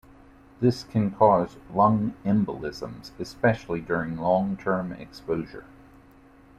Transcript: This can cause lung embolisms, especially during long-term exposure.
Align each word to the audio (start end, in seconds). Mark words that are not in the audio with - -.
This 0.61 0.83
can 0.83 1.11
cause 1.11 1.57
lung 1.71 2.15
embolisms, 2.25 3.11
especially 3.19 3.81
during 3.81 4.17
long-term 4.17 4.93
exposure. 4.93 5.65